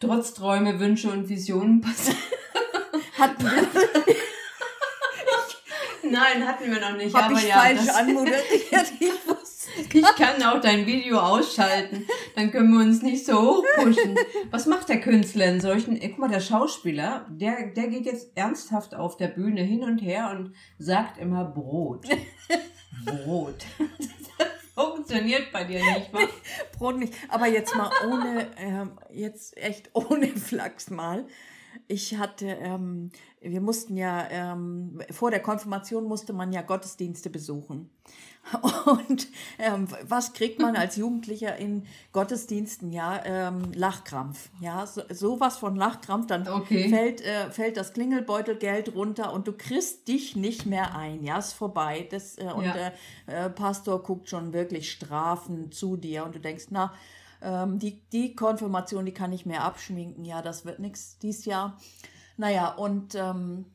[0.00, 2.18] trotz Träume, Wünsche und Visionen passieren.
[3.18, 3.50] Hatten wir,
[6.14, 7.14] Nein, hatten wir noch nicht.
[7.14, 8.92] hab aber ich ja, falsch anmoderiert.
[9.76, 12.06] Ich ich kann auch dein Video ausschalten.
[12.36, 14.14] Dann können wir uns nicht so hochpushen.
[14.52, 16.00] Was macht der Künstler in solchen?
[16.00, 19.98] Ey, guck mal, der Schauspieler, der, der geht jetzt ernsthaft auf der Bühne hin und
[19.98, 22.06] her und sagt immer Brot.
[23.04, 23.66] Brot.
[24.38, 26.20] Das funktioniert bei dir nicht, wa?
[26.78, 27.14] Brot nicht.
[27.28, 31.26] Aber jetzt mal ohne, ähm, jetzt echt ohne Flachs mal.
[31.88, 33.10] ich hatte, ähm,
[33.44, 37.90] wir mussten ja, ähm, vor der Konfirmation musste man ja Gottesdienste besuchen.
[38.86, 39.28] Und
[39.58, 42.92] ähm, was kriegt man als Jugendlicher in Gottesdiensten?
[42.92, 44.50] Ja, ähm, Lachkrampf.
[44.60, 46.26] Ja, so, sowas von Lachkrampf.
[46.26, 46.88] Dann Okay.
[46.90, 51.22] fällt, äh, fällt das Klingelbeutelgeld runter und du kriegst dich nicht mehr ein.
[51.24, 52.06] Ja, ist vorbei.
[52.10, 52.72] Das, äh, und Ja.
[52.74, 52.92] der
[53.26, 56.92] äh, Pastor guckt schon wirklich strafend zu dir und du denkst, na,
[57.40, 60.24] ähm, die, die Konfirmation, die kann ich mir abschminken.
[60.24, 61.78] Ja, das wird nichts dies Jahr.
[62.36, 63.66] Naja, und ähm,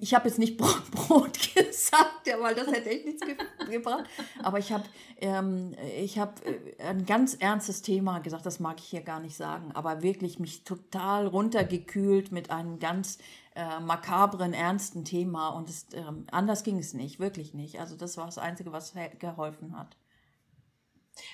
[0.00, 3.36] ich habe jetzt nicht Brot, Brot gesagt, weil das hätte echt nichts ge
[3.70, 4.04] gebracht.
[4.42, 4.84] Aber ich habe
[5.18, 5.74] ähm,
[6.16, 10.02] hab, äh, ein ganz ernstes Thema gesagt, das mag ich hier gar nicht sagen, aber
[10.02, 13.18] wirklich mich total runtergekühlt mit einem ganz
[13.54, 15.50] äh, makabren, ernsten Thema.
[15.50, 17.80] Und es, ähm, anders ging es nicht, wirklich nicht.
[17.80, 19.96] Also das war das Einzige, was geholfen hat.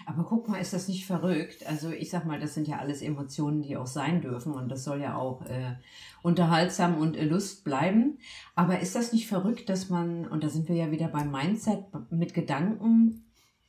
[0.04, 1.66] Aber guck mal, ist das nicht verrückt?
[1.66, 4.84] Also ich sag mal, das sind ja alles Emotionen, die auch sein dürfen und das
[4.84, 5.76] soll ja auch äh,
[6.22, 8.18] unterhaltsam und Lust bleiben.
[8.54, 11.84] Aber ist das nicht verrückt, dass man, und da sind wir ja wieder beim Mindset,
[12.10, 13.24] mit Gedanken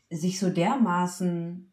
[0.10, 1.72] sich so dermaßen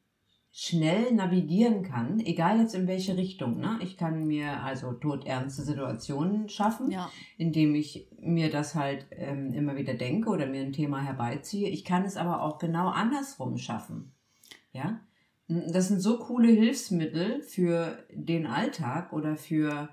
[0.57, 3.59] schnell navigieren kann, egal jetzt in welche Richtung.
[3.59, 3.77] Ne?
[3.83, 9.75] Ich kann mir also todernste Situationen schaffen, Ja, indem ich mir das halt ähm, immer
[9.77, 11.69] wieder denke oder mir ein Thema herbeiziehe.
[11.69, 14.14] Ich kann es aber auch genau andersrum schaffen.
[14.75, 15.01] Ja,
[15.47, 19.89] das sind so coole Hilfsmittel für den Alltag oder für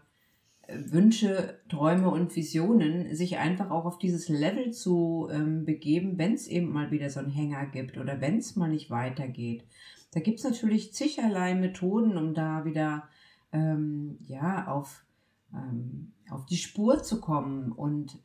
[0.63, 6.33] äh, Wünsche, Träume und Visionen, sich einfach auch auf dieses Level zu ähm, begeben, wenn
[6.33, 9.63] es eben mal wieder so einen Hänger gibt oder wenn es mal nicht weitergeht.
[10.13, 13.07] Da gibt es natürlich ziggerlei Methoden, um da wieder
[13.53, 15.05] ähm, ja, auf,
[15.53, 18.17] ähm, auf die Spur zu kommen und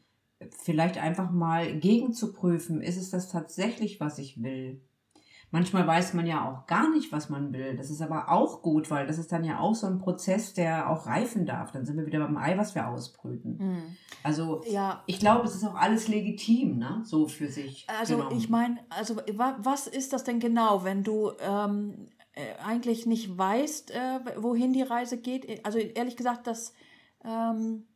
[0.50, 4.80] vielleicht einfach mal gegenzuprüfen, ist es das tatsächlich, was ich will?
[5.50, 7.76] Manchmal weiß man ja auch gar nicht, was man will.
[7.76, 10.90] Das ist aber auch gut, weil das ist dann ja auch so ein Prozess, der
[10.90, 11.70] auch reifen darf.
[11.70, 13.59] Dann sind wir wieder beim Ei, was wir ausbrüten.
[13.59, 13.96] Hm.
[14.22, 17.00] Also ja ich glaube, es ist auch alles legitim, ne?
[17.04, 17.87] So für sich.
[17.88, 18.37] Also genommen.
[18.37, 23.37] ich meine, also wa was ist das denn genau, wenn du ähm, äh, eigentlich nicht
[23.37, 25.64] weißt, äh, wohin die Reise geht?
[25.64, 26.74] Also ehrlich gesagt, das,
[27.24, 27.87] ähm,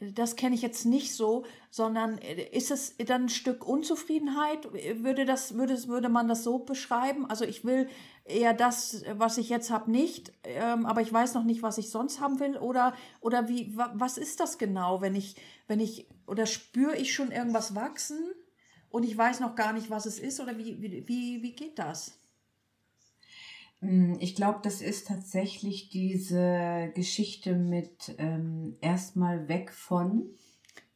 [0.00, 4.72] das kenne ich jetzt nicht so, sondern äh, ist es dann ein Stück Unzufriedenheit?
[5.02, 7.26] Würde, das, würde, würde man das so beschreiben?
[7.26, 7.88] Also ich will
[8.24, 11.90] eher das, was ich jetzt habe, nicht, ähm, aber ich weiß noch nicht, was ich
[11.90, 12.56] sonst haben will.
[12.56, 17.14] Oder, oder wie, wa, was ist das genau, wenn ich, wenn ich, oder spüre ich
[17.14, 18.32] schon irgendwas wachsen?
[18.92, 22.18] und ich weiß noch gar nicht, was es ist oder wie, wie, wie geht das?
[23.82, 30.30] Mm, Ich glaube, das ist tatsächlich diese Geschichte mit ähm, erstmal weg von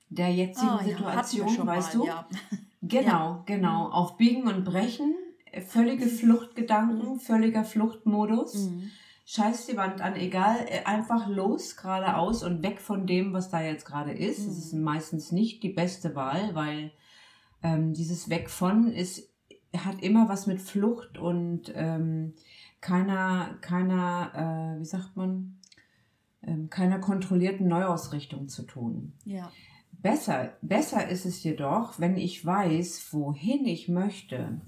[0.08, 2.06] der jetzigen Ah, ja, Situation, schon weißt mal, du?
[2.06, 2.28] Ja.
[2.82, 3.88] Genau, genau.
[3.88, 5.16] Auf Biegen und Brechen,
[5.50, 8.54] äh, völlige Fluchtgedanken, völliger Fluchtmodus.
[8.54, 8.90] Mhm.
[9.24, 13.60] Scheiß die Wand an, egal, äh, einfach los, geradeaus und weg von dem, was da
[13.60, 14.38] jetzt gerade ist.
[14.40, 14.46] Mhm.
[14.46, 16.92] Das ist meistens nicht die beste Wahl, weil
[17.64, 19.28] ähm, dieses Weg von ist,
[19.76, 22.34] hat immer was mit Flucht und ähm,
[22.80, 25.58] keiner, keiner, äh, wie sagt man,
[26.42, 29.12] ähm, keiner kontrollierten Neuausrichtung zu tun.
[29.24, 29.50] ja.
[30.02, 34.60] Besser, besser ist es jedoch, wenn ich weiß, wohin ich möchte.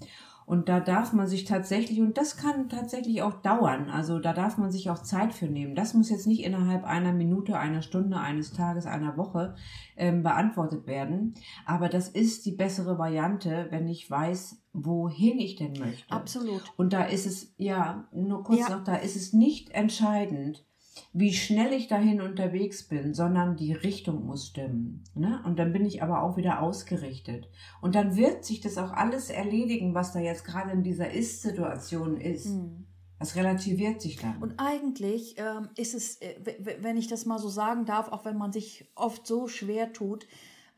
[0.49, 4.57] Und da darf man sich tatsächlich, und das kann tatsächlich auch dauern, also da darf
[4.57, 5.75] man sich auch Zeit für nehmen.
[5.75, 9.57] Das muss jetzt nicht innerhalb einer Minute, einer Stunde, eines Tages, einer Woche
[9.95, 11.35] ähm, beantwortet werden.
[11.67, 16.11] Aber das ist die bessere Variante, wenn ich weiß, wohin ich denn möchte.
[16.13, 16.63] Absolut.
[16.77, 18.77] Und da ist es, ja, nur kurz Ja.
[18.77, 20.65] noch, da ist es nicht entscheidend,
[21.13, 25.05] wie schnell ich dahin unterwegs bin, sondern die Richtung muss stimmen.
[25.15, 25.41] Ne?
[25.45, 27.49] Und dann bin ich aber auch wieder ausgerichtet.
[27.81, 32.17] Und dann wird sich das auch alles erledigen, was da jetzt gerade in dieser Ist-Situation
[32.17, 32.47] ist.
[32.47, 32.87] Mhm.
[33.19, 34.41] Das relativiert sich dann.
[34.41, 36.37] Und eigentlich ähm, ist es, äh,
[36.81, 40.27] wenn ich das mal so sagen darf, auch wenn man sich oft so schwer tut,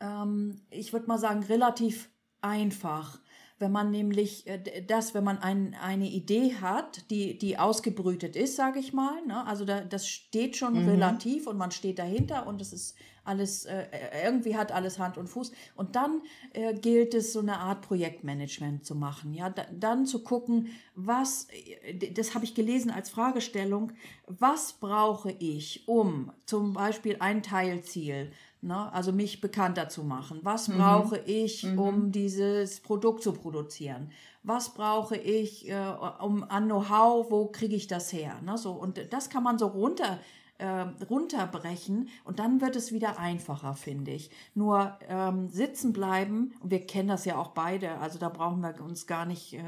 [0.00, 2.10] ähm, ich würde mal sagen, relativ
[2.40, 3.20] einfach.
[3.60, 8.56] Wenn man nämlich äh, das, wenn man ein, eine Idee hat, die, die ausgebrütet ist,
[8.56, 9.46] sage ich mal, ne?
[9.46, 10.88] also da, das steht schon Mhm.
[10.88, 13.84] relativ und man steht dahinter und es ist alles, äh,
[14.24, 15.52] irgendwie hat alles Hand und Fuß.
[15.76, 19.34] Und dann äh, gilt es, so eine Art Projektmanagement zu machen.
[19.34, 21.46] Ja, da, dann zu gucken, was,
[21.82, 23.92] äh, das habe ich gelesen als Fragestellung,
[24.26, 30.40] was brauche ich, um zum Beispiel ein Teilziel, ne, also mich bekannter zu machen?
[30.42, 34.10] Was brauche ich, um dieses Produkt zu produzieren?
[34.42, 35.76] Was brauche ich äh,
[36.20, 37.30] um an Know-how?
[37.30, 38.40] Wo kriege ich das her?
[38.44, 40.18] Ne, so, und das kann man so runter
[40.58, 44.30] äh, runterbrechen und dann wird es wieder einfacher, finde ich.
[44.54, 48.78] Nur ähm, sitzen bleiben, und wir kennen das ja auch beide, also da brauchen wir
[48.84, 49.62] uns gar nicht äh, äh,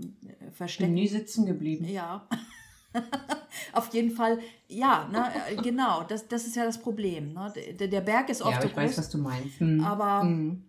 [0.00, 0.94] Ich bin verstecken.
[0.94, 1.86] nie sitzen geblieben.
[1.88, 2.26] Ja,
[3.72, 7.32] Auf jeden Fall, ja, ne, äh, genau, das, das ist ja das Problem.
[7.34, 7.52] Ne?
[7.78, 9.60] Der, der Berg ist oft ja, so ich groß, weiß, was du meinst.
[9.60, 9.80] Hm.
[9.84, 10.62] aber Hm.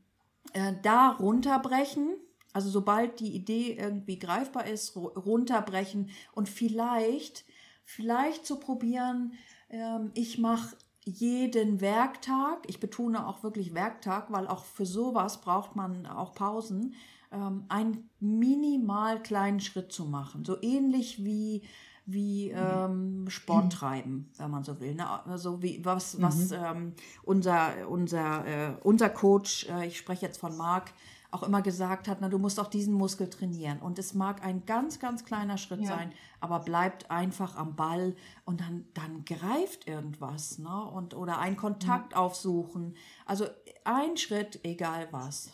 [0.54, 2.16] äh, da runterbrechen,
[2.54, 7.46] also sobald die Idee irgendwie greifbar ist, ru- runterbrechen und vielleicht,
[7.86, 9.34] vielleicht zu probieren,
[9.70, 15.76] ähm, ich mache jeden Werktag, ich betone auch wirklich Werktag, weil auch für sowas braucht
[15.76, 16.96] man auch Pausen,
[17.32, 20.46] ähm, einen minimal kleinen Schritt zu machen.
[20.46, 21.64] So ähnlich wie
[22.12, 24.96] wie ähm, Sport treiben, wenn man so will.
[24.96, 25.08] Ne?
[25.26, 26.94] Also wie was, was ähm,
[27.24, 30.94] unser, unser, äh, unser Coach, äh, ich spreche jetzt von Marc,
[31.32, 33.80] auch immer gesagt hat, na, du musst auch diesen Muskel trainieren.
[33.80, 35.88] Und es mag ein ganz, ganz kleiner Schritt Ja.
[35.88, 40.58] sein, aber bleibt einfach am Ball und dann, dann greift irgendwas.
[40.58, 40.84] Ne?
[40.86, 42.96] Und, oder einen Kontakt aufsuchen.
[43.26, 43.46] Also
[43.84, 45.52] ein Schritt, egal was.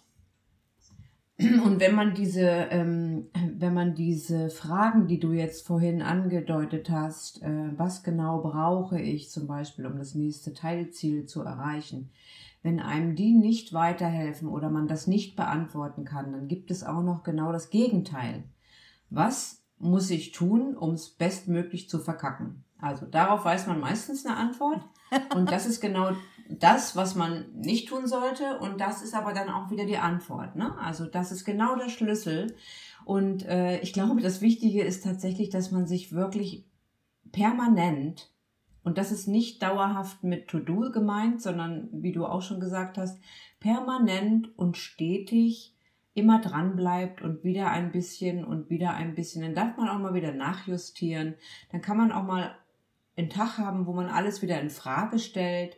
[1.38, 7.42] Und wenn man diese, ähm, wenn man diese Fragen, die du jetzt vorhin angedeutet hast,
[7.44, 12.12] äh, was genau brauche ich zum Beispiel, um das nächste Teilziel zu erreichen,
[12.64, 17.04] wenn einem die nicht weiterhelfen oder man das nicht beantworten kann, dann gibt es auch
[17.04, 18.46] noch genau das Gegenteil.
[19.10, 22.64] Was muss ich tun, um es bestmöglich zu verkacken?
[22.80, 24.82] Also darauf weiß man meistens eine Antwort
[25.36, 26.12] und das ist genau
[26.50, 30.56] das, was man nicht tun sollte und das ist aber dann auch wieder die Antwort.
[30.56, 30.78] Ne?
[30.80, 32.56] Also das ist genau der Schlüssel
[33.04, 36.66] und äh, ich glaube, das Wichtige ist tatsächlich, dass man sich wirklich
[37.32, 38.32] permanent
[38.84, 43.20] und das ist nicht dauerhaft mit To-Do gemeint, sondern wie du auch schon gesagt hast,
[43.60, 45.76] permanent und stetig
[46.14, 49.42] immer dran bleibt und wieder ein bisschen und wieder ein bisschen.
[49.42, 51.34] Dann darf man auch mal wieder nachjustieren.
[51.72, 52.56] Dann kann man auch mal
[53.18, 55.78] einen Tag haben, wo man alles wieder in Frage stellt,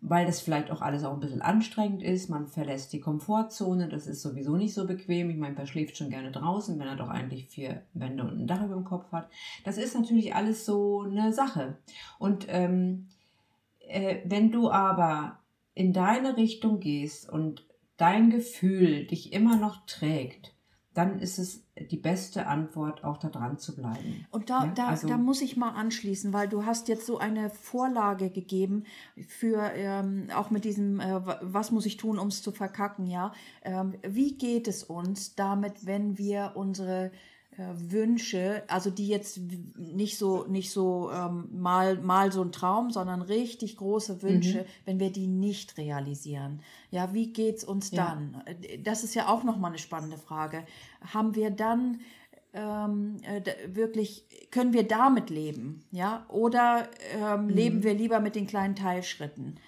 [0.00, 2.30] weil das vielleicht auch alles auch ein bisschen anstrengend ist.
[2.30, 5.28] Man verlässt die Komfortzone, das ist sowieso nicht so bequem.
[5.30, 8.46] Ich meine, wer schläft schon gerne draußen, wenn er doch eigentlich vier Wände und ein
[8.46, 9.28] Dach über dem Kopf hat.
[9.64, 11.78] Das ist natürlich alles so eine Sache.
[12.18, 13.08] Und ähm,
[13.80, 15.40] äh, wenn du aber
[15.74, 20.54] in deine Richtung gehst und dein Gefühl dich immer noch trägt,
[20.98, 24.26] dann ist es die beste Antwort, auch da dran zu bleiben.
[24.32, 27.18] Und da, Ja, da, also- da muss ich mal anschließen, weil du hast jetzt so
[27.18, 28.82] eine Vorlage gegeben
[29.28, 33.06] für ähm, auch mit diesem, äh, wa- was muss ich tun, um es zu verkacken,
[33.06, 33.32] ja.
[33.62, 37.12] Ähm, wie geht es uns damit, wenn wir unsere
[37.58, 39.40] Wünsche, also die jetzt
[39.76, 45.00] nicht so, nicht so ähm, mal, mal so ein Traum, sondern richtig große Wünsche, wenn
[45.00, 46.60] wir die nicht realisieren.
[46.90, 48.10] Ja, wie geht's uns Ja.
[48.10, 48.42] dann?
[48.46, 50.64] Äh, Das ist ja auch nochmal eine spannende Frage.
[51.12, 52.00] Haben wir dann
[52.54, 53.42] ähm, äh,
[53.74, 56.24] wirklich, können wir damit leben, ja?
[56.28, 56.88] Oder
[57.20, 59.58] ähm, leben wir lieber mit den kleinen Teilschritten?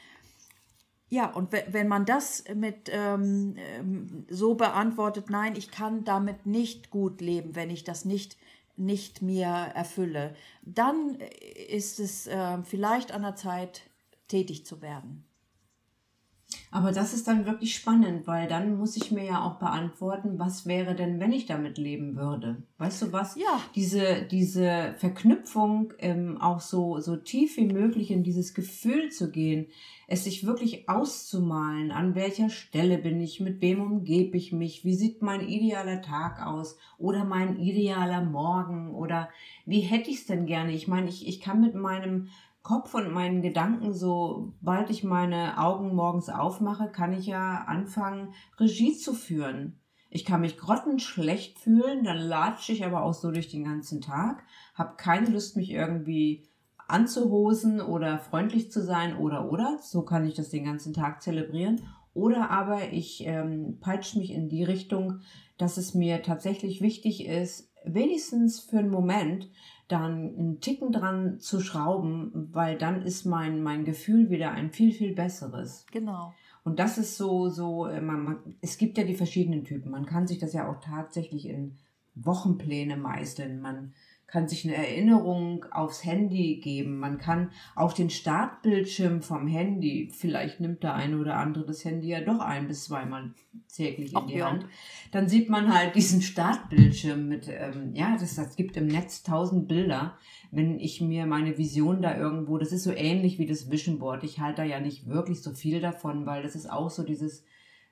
[1.10, 6.46] Ja, und we- wenn man das mit ähm, ähm, so beantwortet, nein, ich kann damit
[6.46, 8.36] nicht gut leben, wenn ich das nicht,
[8.76, 11.16] nicht mir erfülle, dann
[11.68, 13.82] ist es äh, vielleicht an der Zeit,
[14.28, 15.24] tätig zu werden.
[16.72, 20.66] Aber das ist dann wirklich spannend, weil dann muss ich mir ja auch beantworten, was
[20.66, 22.62] wäre denn, wenn ich damit leben würde?
[22.78, 23.34] Weißt du was?
[23.34, 23.60] Ja.
[23.74, 29.66] Diese, diese Verknüpfung ähm, auch so, so tief wie möglich in dieses Gefühl zu gehen,
[30.06, 34.94] es sich wirklich auszumalen, an welcher Stelle bin ich, mit wem umgebe ich mich, wie
[34.94, 39.28] sieht mein idealer Tag aus oder mein idealer Morgen oder
[39.66, 40.72] wie hätte ich es denn gerne?
[40.72, 42.28] Ich meine, ich, ich kann mit meinem
[42.62, 48.96] Kopf und meinen Gedanken, sobald ich meine Augen morgens aufmache, kann ich ja anfangen, Regie
[48.96, 49.80] zu führen.
[50.10, 54.42] Ich kann mich grottenschlecht fühlen, dann latsche ich aber auch so durch den ganzen Tag,
[54.74, 56.48] habe keine Lust, mich irgendwie
[56.88, 59.78] anzuhosen oder freundlich zu sein oder oder.
[59.80, 61.80] So kann ich das den ganzen Tag zelebrieren.
[62.12, 65.20] Oder aber ich ähm, peitsche mich in die Richtung,
[65.58, 69.48] dass es mir tatsächlich wichtig ist, wenigstens für einen Moment
[69.90, 74.92] dann einen Ticken dran zu schrauben, weil dann ist mein, mein Gefühl wieder ein viel,
[74.92, 75.86] viel besseres.
[75.90, 76.32] Genau.
[76.62, 79.90] Und das ist so, so, äh, man, man, es gibt ja die verschiedenen Typen.
[79.90, 81.76] Man kann sich das ja auch tatsächlich in
[82.14, 83.60] Wochenpläne meißeln.
[83.60, 83.94] Man
[84.30, 86.98] kann sich eine Erinnerung aufs Handy geben.
[86.98, 92.08] Man kann auch den Startbildschirm vom Handy, vielleicht nimmt der eine oder andere das Handy
[92.08, 93.32] ja doch ein bis zweimal
[93.74, 94.50] täglich in die ja.
[94.50, 94.66] Hand.
[95.10, 99.68] Dann sieht man halt diesen Startbildschirm mit, ähm, ja, das, das gibt im Netz tausend
[99.68, 100.16] Bilder.
[100.52, 104.24] Wenn ich mir meine Vision da irgendwo, das ist so ähnlich wie das Vision Board.
[104.24, 107.44] Ich halte da ja nicht wirklich so viel davon, weil das ist auch so dieses,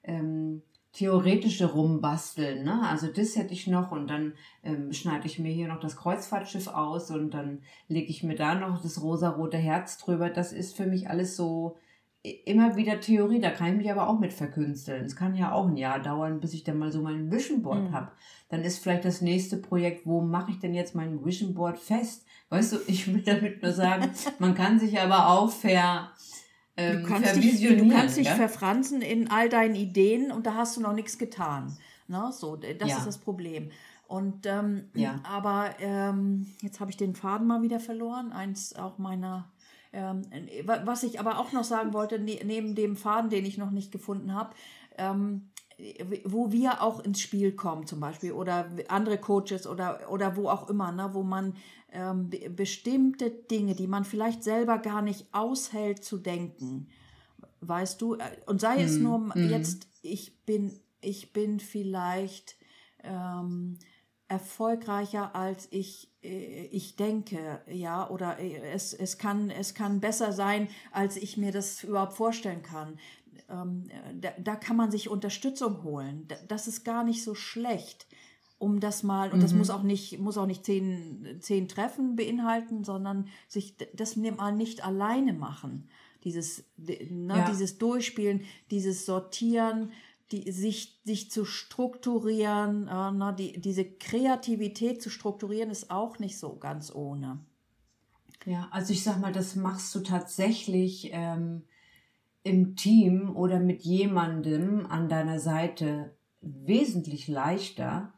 [0.03, 2.65] ähm, theoretische rumbasteln.
[2.65, 2.83] Ne?
[2.89, 6.69] Also das hätte ich noch und dann ähm, schneide ich mir hier noch das Kreuzfahrtschiff
[6.69, 10.31] aus und dann lege ich mir da noch das rosarote Herz drüber.
[10.31, 11.77] Das ist für mich alles so,
[12.45, 15.05] immer wieder Theorie, da kann ich mich aber auch mit verkünsteln.
[15.05, 17.91] Es kann ja auch ein Jahr dauern, bis ich dann mal so mein Vision Board
[17.91, 17.93] Mhm.
[17.93, 18.13] habe.
[18.49, 22.27] Dann ist vielleicht das nächste Projekt, wo mache ich denn jetzt mein Vision Board fest?
[22.51, 26.11] Weißt du, ich will damit nur sagen, man kann sich aber auch ver,
[26.79, 28.37] ähm, Du kannst, dich, du kannst dich gell?
[28.37, 31.77] verfransen in all deinen Ideen und da hast du noch nichts getan.
[32.07, 32.31] Ne?
[32.33, 32.97] So, das Ja.
[32.99, 33.71] ist das Problem.
[34.07, 35.21] Und ähm, Ja.
[35.25, 38.33] aber ähm, jetzt habe ich den Faden mal wieder verloren.
[38.33, 39.51] Eins auch meiner
[39.93, 40.23] ähm,
[40.65, 43.71] wa- was ich aber auch noch sagen wollte, ne, neben dem Faden, den ich noch
[43.71, 44.55] nicht gefunden habe,
[44.99, 45.49] ähm,
[46.25, 50.69] wo wir auch ins Spiel kommen zum Beispiel oder andere Coaches oder, oder wo auch
[50.69, 51.55] immer, ne, wo man
[51.93, 56.89] ähm, be- bestimmte Dinge, die man vielleicht selber gar nicht aushält zu denken,
[57.61, 62.57] weißt du, äh, und sei es nur jetzt, ich bin, ich bin vielleicht
[63.03, 63.79] ähm,
[64.29, 70.33] erfolgreicher als ich, äh, ich denke, ja, oder äh, es, es, kann, es kann besser
[70.33, 72.99] sein, als ich mir das überhaupt vorstellen kann.
[73.49, 73.85] Ähm,
[74.21, 76.27] da, da kann man sich Unterstützung holen.
[76.29, 78.07] Da- Das ist gar nicht so schlecht,
[78.59, 82.85] um das mal, und das muss auch nicht, muss auch nicht zehn, zehn Treffen beinhalten,
[82.85, 85.89] sondern sich das mal nicht alleine machen.
[86.25, 87.45] Dieses, ne, Ja.
[87.45, 89.93] dieses Durchspielen, dieses Sortieren,
[90.33, 96.39] die, sich, sich zu strukturieren, äh, ne, die, diese Kreativität zu strukturieren, ist auch nicht
[96.39, 97.39] so ganz ohne.
[98.45, 101.63] Ja, also ich sag mal, das machst du tatsächlich ähm,
[102.43, 108.13] im Team oder mit jemandem an deiner Seite wesentlich leichter.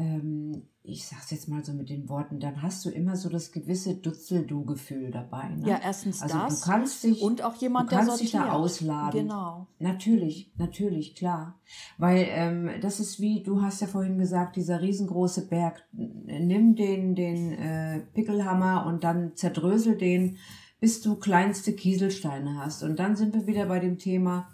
[0.00, 3.52] Ähm, ich sag's jetzt mal so mit den Worten, dann hast du immer so das
[3.52, 5.50] gewisse Dutzel-Du-Gefühl dabei.
[5.50, 5.68] Ne?
[5.68, 8.50] Ja, erstens also das du kannst dich und auch jemand, du kannst der dich sortiert.
[8.50, 9.20] da ausladen.
[9.22, 9.66] Genau.
[9.78, 11.60] Natürlich, natürlich, klar.
[11.98, 15.84] Weil ähm, das ist wie, du hast ja vorhin gesagt, dieser riesengroße Berg.
[15.92, 20.38] Nimm den, den äh, Pickelhammer und dann zerdrösel den,
[20.80, 22.82] bis du kleinste Kieselsteine hast.
[22.82, 24.48] Und dann sind wir wieder bei dem Thema,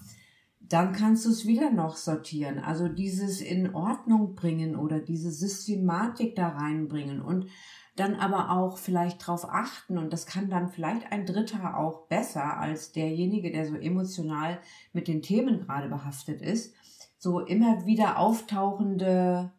[0.68, 2.58] dann kannst du es wieder noch sortieren.
[2.58, 7.46] Also dieses in Ordnung bringen oder diese Systematik da reinbringen und
[7.94, 12.58] dann aber auch vielleicht drauf achten und das kann dann vielleicht ein Dritter auch besser
[12.58, 14.58] als derjenige, der so emotional
[14.92, 16.74] mit den Themen gerade behaftet ist,
[17.16, 19.52] so immer wieder auftauchende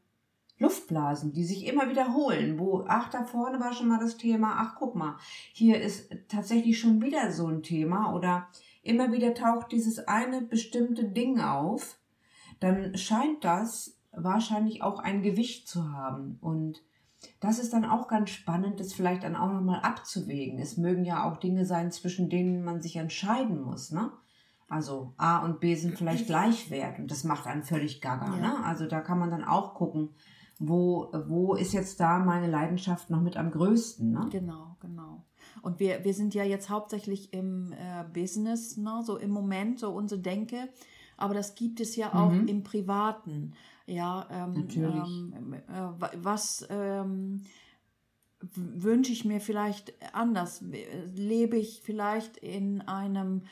[0.59, 4.75] Luftblasen, die sich immer wiederholen, wo, ach, da vorne war schon mal das Thema, ach,
[4.77, 5.17] guck mal,
[5.53, 8.47] hier ist tatsächlich schon wieder so ein Thema oder
[8.87, 11.97] immer wieder taucht dieses eine bestimmte Ding auf,
[12.59, 16.37] dann scheint das wahrscheinlich auch ein Gewicht zu haben.
[16.41, 16.81] Und
[17.39, 20.59] das ist dann auch ganz spannend, das vielleicht dann auch nochmal abzuwägen.
[20.59, 24.11] Es mögen ja auch Dinge sein, zwischen denen man sich entscheiden muss, ne?
[24.69, 28.41] Also A und B sind vielleicht gleichwert und das macht einen völlig gaga, Ja.
[28.41, 28.65] ne?
[28.65, 30.09] Also da kann man dann auch gucken,
[30.59, 34.27] wo, wo ist jetzt da meine Leidenschaft noch mit am größten, ne?
[34.31, 35.23] Genau, genau.
[35.61, 39.91] Und wir, wir sind ja jetzt hauptsächlich im äh, Business, ne, so im Moment, so
[39.91, 40.69] unsere Denke.
[41.17, 42.47] Aber das gibt es ja auch Mhm.
[42.47, 43.53] im Privaten.
[43.85, 45.03] Ja, ähm, Natürlich.
[45.35, 45.59] Ähm, äh,
[45.99, 47.43] wa- was ähm,
[48.53, 50.63] wünsche ich mir vielleicht anders?
[51.15, 53.43] Lebe ich vielleicht in einem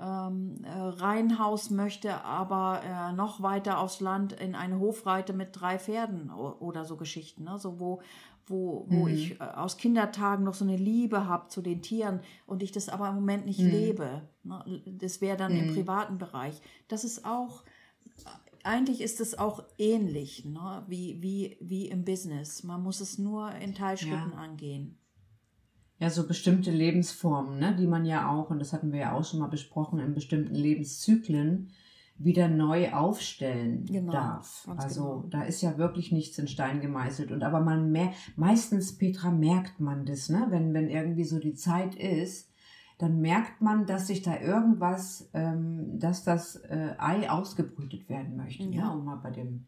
[0.00, 5.78] ähm, äh, Reihenhaus, möchte aber äh, noch weiter aufs Land in eine Hofreite mit drei
[5.78, 7.58] Pferden oder so Geschichten, ne?
[7.58, 8.00] so wo,
[8.50, 9.14] wo, wo Mhm.
[9.14, 12.88] ich äh, aus Kindertagen noch so eine Liebe habe zu den Tieren und ich das
[12.88, 13.70] aber im Moment nicht Mhm.
[13.70, 14.22] lebe.
[14.44, 14.82] Ne?
[14.86, 15.74] Das wäre dann im Mhm.
[15.74, 16.60] privaten Bereich.
[16.88, 17.62] Das ist auch,
[18.64, 20.84] eigentlich ist es auch ähnlich ne?
[20.88, 22.62] wie, wie, wie im Business.
[22.64, 24.38] Man muss es nur in Teilschritten Ja.
[24.38, 24.98] angehen.
[26.00, 29.24] Ja, so bestimmte Lebensformen, ne, die man ja auch, und das hatten wir ja auch
[29.24, 31.70] schon mal besprochen, in bestimmten Lebenszyklen
[32.18, 34.64] wieder neu aufstellen Genau, darf.
[34.66, 35.24] ganz Also genau.
[35.30, 37.30] da ist ja wirklich nichts in Stein gemeißelt.
[37.30, 40.46] Und aber man mer meistens, Petra, merkt man das, ne?
[40.50, 42.50] Wenn, wenn irgendwie so die Zeit ist,
[42.98, 48.64] dann merkt man, dass sich da irgendwas, ähm, dass das äh, Ei ausgebrütet werden möchte,
[48.64, 48.86] Ja.
[48.88, 48.98] ne?
[48.98, 49.66] um mal bei dem,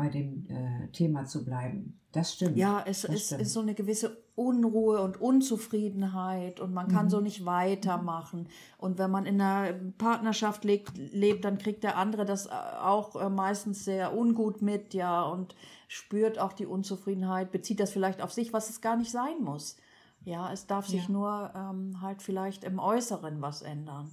[0.00, 1.98] bei dem äh, Thema zu bleiben.
[2.12, 2.56] Das stimmt.
[2.56, 3.42] Ja, es ist, stimmt.
[3.42, 7.10] ist so eine gewisse Unruhe und Unzufriedenheit und man kann Mhm.
[7.10, 8.48] so nicht weitermachen.
[8.78, 12.50] Und wenn man in einer Partnerschaft lebt, lebt, dann kriegt der andere das äh,
[12.82, 15.54] auch äh, meistens sehr ungut mit, ja, und
[15.88, 19.76] spürt auch die Unzufriedenheit, bezieht das vielleicht auf sich, was es gar nicht sein muss.
[20.24, 21.12] Ja, es darf sich Ja.
[21.12, 24.10] nur ähm, halt vielleicht im Äußeren was ändern.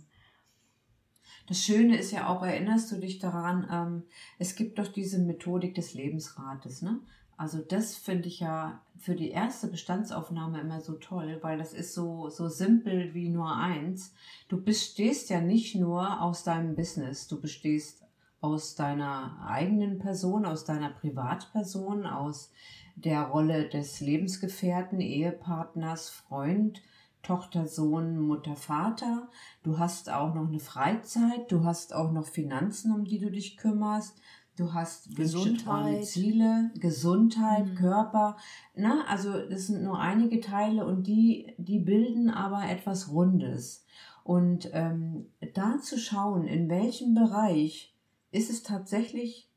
[1.48, 4.04] Das Schöne ist ja auch, erinnerst du dich daran, ähm,
[4.38, 7.00] es gibt doch diese Methodik des Lebensrates, ne?
[7.38, 11.94] Also das finde ich ja für die erste Bestandsaufnahme immer so toll, weil das ist
[11.94, 14.12] so, so simpel wie nur eins.
[14.48, 18.04] Du bestehst ja nicht nur aus deinem Business, du bestehst
[18.42, 22.52] aus deiner eigenen Person, aus deiner Privatperson, aus
[22.96, 26.82] der Rolle des Lebensgefährten, Ehepartners, Freund.
[27.24, 29.30] Tochter, Sohn, Mutter, Vater.
[29.64, 31.52] Du hast auch noch eine Freizeit.
[31.52, 34.20] Du hast auch noch Finanzen, um die du dich kümmerst.
[34.56, 37.76] Du hast Gesundheit, Ziele, Gesundheit, mhm.
[37.76, 38.38] Körper.
[38.76, 43.86] Na, also das sind nur einige Teile und die, die bilden aber etwas Rundes.
[44.24, 47.96] Und ähm, da zu schauen, in welchem Bereich
[48.32, 49.48] ist es tatsächlich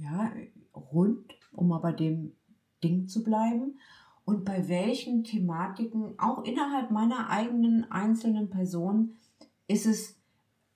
[0.00, 0.32] ja,
[0.74, 2.32] rund, um aber bei dem
[2.82, 3.78] Ding zu bleiben
[4.24, 9.16] und bei welchen Thematiken, auch innerhalb meiner eigenen einzelnen Person,
[9.66, 10.21] ist es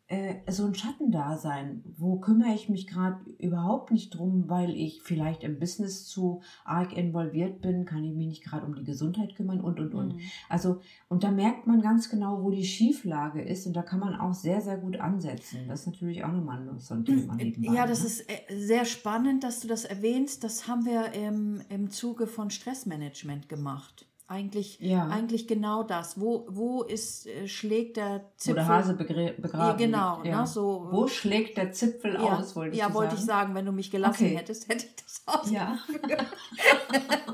[0.09, 1.83] äh, so ein Schattendasein.
[1.97, 6.97] Wo kümmere ich mich gerade überhaupt nicht drum, weil ich vielleicht im Business zu arg
[6.97, 10.15] involviert bin, kann ich mich nicht gerade um die Gesundheit kümmern und und und.
[10.15, 10.21] Mhm.
[10.49, 14.15] Also, und da merkt man ganz genau, wo die Schieflage ist und da kann man
[14.15, 15.67] auch sehr, sehr gut ansetzen.
[15.69, 17.33] Das ist natürlich auch nochmal so ein Thema.
[17.33, 18.07] Hm, nebenbei, ja, das ne?
[18.07, 20.45] ist äh, sehr spannend, dass du das erwähnst.
[20.45, 24.07] Das haben wir im, im Zuge von Stressmanagement gemacht.
[24.29, 25.07] Eigentlich, ja.
[25.07, 26.21] eigentlich genau das.
[26.21, 28.55] Wo, wo ist, äh, schlägt der Zipfel?
[28.55, 30.21] Wo der Hase begraben Genau.
[30.25, 30.41] Ja.
[30.41, 33.55] Ne, so, wo schlägt der Zipfel ja, aus, wollte ich Ja, wollte ich sagen.
[33.55, 34.37] Wenn du mich gelassen okay.
[34.37, 35.53] hättest, hätte ich das ausgeführt.
[35.53, 35.79] Ja.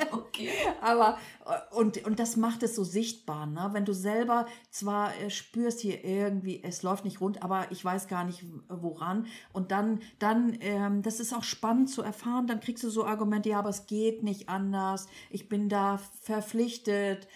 [0.80, 3.46] Aber, äh, und, und das macht es so sichtbar.
[3.46, 3.70] Ne?
[3.72, 8.08] Wenn du selber zwar äh, spürst hier irgendwie, es läuft nicht rund, aber ich weiß
[8.08, 9.26] gar nicht woran.
[9.52, 13.50] Und dann, dann ähm, das ist auch spannend zu erfahren, dann kriegst du so Argumente,
[13.50, 15.06] ja, aber es geht nicht anders.
[15.30, 17.28] Ich bin da verpflichtet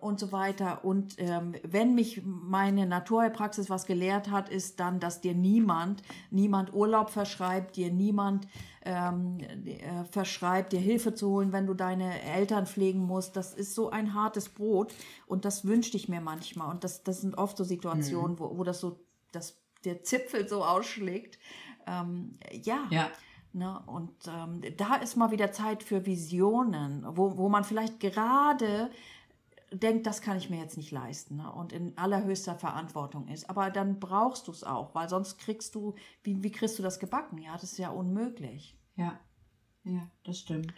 [0.00, 0.84] und so weiter.
[0.84, 6.72] Und ähm, wenn mich meine Naturheilpraxis was gelehrt hat, ist dann, dass dir niemand, niemand
[6.72, 8.46] Urlaub verschreibt, dir niemand
[8.84, 13.36] ähm, äh, verschreibt, dir Hilfe zu holen, wenn du deine Eltern pflegen musst.
[13.36, 14.94] Das ist so ein hartes Brot
[15.26, 16.70] und das wünschte ich mir manchmal.
[16.70, 18.38] Und das, das sind oft so Situationen, mhm.
[18.40, 19.00] wo, wo das so,
[19.32, 21.38] dass der Zipfel so ausschlägt.
[21.86, 22.86] Ähm, ja.
[22.90, 23.10] ja.
[23.54, 23.80] Ne?
[23.86, 28.90] Und ähm, da ist mal wieder Zeit für Visionen, wo, wo man vielleicht gerade
[29.76, 31.52] denkt, das kann ich mir jetzt nicht leisten ne?
[31.52, 33.48] und in allerhöchster Verantwortung ist.
[33.50, 36.98] Aber dann brauchst du es auch, weil sonst kriegst du, wie, wie kriegst du das
[36.98, 37.38] gebacken?
[37.38, 38.76] Ja, das ist ja unmöglich.
[38.96, 39.18] Ja,
[39.84, 40.72] ja, das stimmt.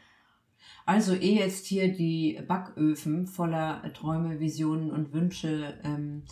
[0.85, 6.23] Also ehe jetzt hier die Backöfen voller Träume, Visionen und Wünsche ähm,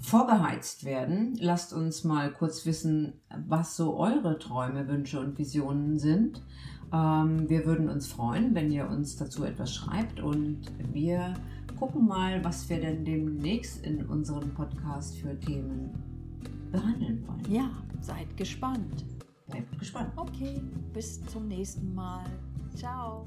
[0.00, 6.42] vorgeheizt werden, lasst uns mal kurz wissen, was so eure Träume, Wünsche und Visionen sind.
[6.92, 10.60] Ähm, wir würden uns freuen, wenn ihr uns dazu etwas schreibt und
[10.92, 11.34] wir
[11.78, 15.90] gucken mal, was wir denn demnächst in unserem Podcast für Themen
[16.72, 17.52] behandeln wollen.
[17.52, 17.70] Ja,
[18.00, 19.04] seid gespannt.
[19.46, 20.12] Bleibt gespannt.
[20.16, 20.60] Okay,
[20.92, 22.24] bis zum nächsten Mal.
[22.74, 23.24] Ciao.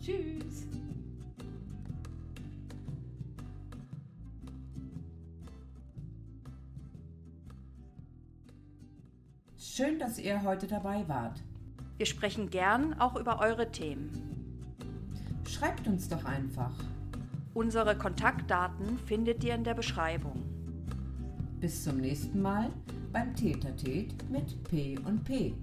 [0.00, 0.66] Tschüss.
[9.58, 11.42] Schön, dass ihr heute dabei wart.
[11.98, 14.10] Wir sprechen gern auch über eure Themen.
[15.48, 16.72] Schreibt uns doch einfach.
[17.54, 20.42] Unsere Kontaktdaten findet ihr in der Beschreibung.
[21.60, 22.70] Bis zum nächsten Mal
[23.12, 25.54] beim Tätertät mit P und P.